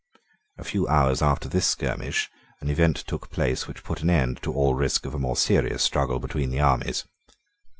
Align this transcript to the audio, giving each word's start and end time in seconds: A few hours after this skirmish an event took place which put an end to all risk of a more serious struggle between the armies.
A 0.57 0.63
few 0.63 0.87
hours 0.87 1.21
after 1.21 1.47
this 1.47 1.67
skirmish 1.67 2.31
an 2.59 2.71
event 2.71 2.97
took 3.05 3.29
place 3.29 3.67
which 3.67 3.83
put 3.83 4.01
an 4.01 4.09
end 4.09 4.41
to 4.41 4.51
all 4.51 4.73
risk 4.73 5.05
of 5.05 5.13
a 5.13 5.19
more 5.19 5.35
serious 5.37 5.83
struggle 5.83 6.17
between 6.17 6.49
the 6.49 6.59
armies. 6.59 7.05